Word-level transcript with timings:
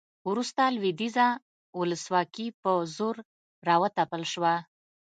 وروسته 0.29 0.61
لویدیځه 0.75 1.27
ولسواکي 1.79 2.47
په 2.63 2.71
زور 2.95 3.15
راوتپل 3.67 4.21
شوه 4.31 4.53